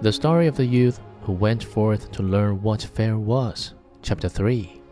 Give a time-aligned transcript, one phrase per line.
[0.00, 3.74] The story of the youth who went forth to learn what fear was.
[4.02, 4.82] Chapter 3.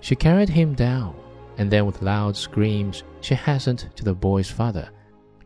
[0.00, 1.14] She carried him down,
[1.58, 4.90] and then with loud screams she hastened to the boy's father.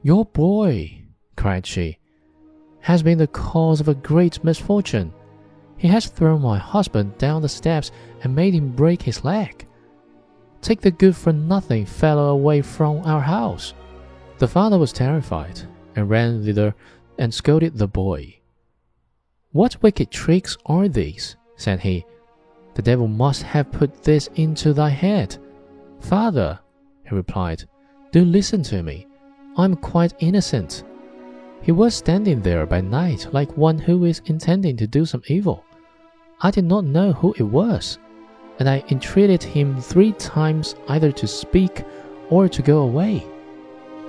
[0.02, 1.02] Your boy,
[1.36, 1.98] cried she,
[2.80, 5.12] has been the cause of a great misfortune.
[5.76, 9.66] He has thrown my husband down the steps and made him break his leg.
[10.62, 13.74] Take the good for nothing fellow away from our house.
[14.38, 15.60] The father was terrified
[15.94, 16.74] and ran thither
[17.18, 18.40] and scolded the boy.
[19.56, 21.34] What wicked tricks are these?
[21.56, 22.04] said he.
[22.74, 25.38] The devil must have put this into thy head.
[25.98, 26.60] Father,
[27.08, 27.64] he replied,
[28.12, 29.06] do listen to me.
[29.56, 30.84] I am quite innocent.
[31.62, 35.64] He was standing there by night like one who is intending to do some evil.
[36.42, 37.98] I did not know who it was,
[38.58, 41.82] and I entreated him three times either to speak
[42.28, 43.26] or to go away.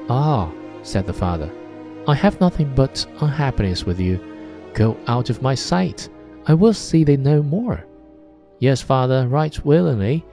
[0.10, 0.52] Ah,
[0.84, 1.50] said the father,
[2.06, 4.37] I have nothing but unhappiness with you.
[4.78, 6.08] Go out of my sight.
[6.46, 7.84] I will see thee no more.
[8.60, 10.24] Yes, father, right willingly.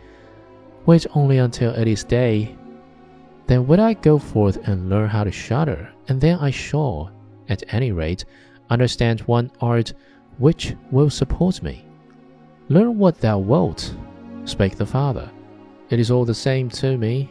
[0.84, 2.54] Wait only until it is day.
[3.46, 7.10] Then will I go forth and learn how to shudder, and then I shall,
[7.48, 8.26] at any rate,
[8.68, 9.94] understand one art
[10.36, 11.86] which will support me.
[12.68, 13.94] Learn what thou wilt,
[14.44, 15.30] spake the father.
[15.88, 17.30] It is all the same to me.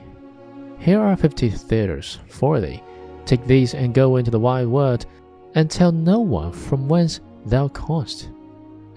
[0.79, 2.81] Here are fifty thalers for thee.
[3.27, 5.05] Take these and go into the wide world,
[5.55, 8.29] and tell no one from whence thou comest,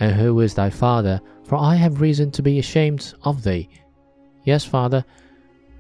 [0.01, 3.69] and who is thy father, for I have reason to be ashamed of thee.
[4.45, 5.05] Yes, father,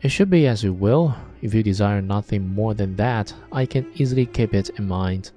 [0.02, 1.14] it should be as you will.
[1.42, 5.32] If you desire nothing more than that, I can easily keep it in mind.